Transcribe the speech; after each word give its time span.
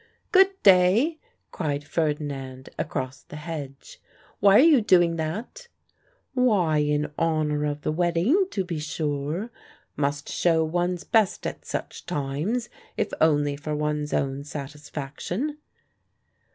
"Good 0.31 0.59
day!" 0.63 1.19
cried 1.51 1.83
Ferdinand 1.83 2.69
across 2.79 3.21
the 3.21 3.35
hedge. 3.35 4.01
"Why 4.39 4.55
are 4.55 4.57
you 4.57 4.81
doing 4.81 5.15
that?" 5.17 5.67
"Why, 6.33 6.79
in 6.79 7.11
honour 7.19 7.65
of 7.65 7.81
the 7.83 7.91
wedding, 7.91 8.47
to 8.49 8.65
be 8.65 8.79
sure. 8.79 9.51
'Must 9.95 10.27
show 10.27 10.63
one's 10.65 11.03
best 11.03 11.45
at 11.45 11.65
such 11.65 12.07
times, 12.07 12.67
if 12.97 13.13
only 13.21 13.55
for 13.55 13.75
one's 13.75 14.11
own 14.11 14.43
satisfaction." 14.43 15.59